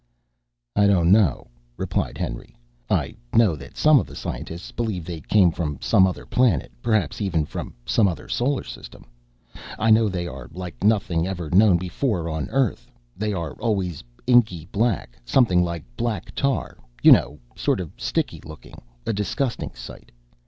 "I 0.75 0.87
don't 0.87 1.11
know," 1.11 1.45
replied 1.77 2.17
Henry. 2.17 2.55
"I 2.89 3.13
know 3.35 3.55
that 3.55 3.77
some 3.77 3.99
of 3.99 4.07
the 4.07 4.15
scientists 4.15 4.71
believe 4.71 5.05
they 5.05 5.19
came 5.21 5.51
from 5.51 5.77
some 5.79 6.07
other 6.07 6.25
planet, 6.25 6.71
perhaps 6.81 7.21
even 7.21 7.45
from 7.45 7.75
some 7.85 8.07
other 8.07 8.27
solar 8.27 8.63
system. 8.63 9.05
I 9.77 9.91
know 9.91 10.09
they 10.09 10.25
are 10.25 10.49
like 10.53 10.83
nothing 10.83 11.27
ever 11.27 11.51
known 11.51 11.77
before 11.77 12.29
on 12.29 12.49
Earth. 12.49 12.89
They 13.15 13.31
are 13.31 13.53
always 13.61 14.03
inky 14.25 14.65
black, 14.71 15.19
something 15.23 15.63
like 15.63 15.83
black 15.95 16.33
tar, 16.33 16.79
you 17.03 17.11
know, 17.11 17.37
sort 17.55 17.79
of 17.79 17.91
sticky 17.97 18.41
looking, 18.43 18.81
a 19.05 19.13
disgusting 19.13 19.75
sight. 19.75 20.11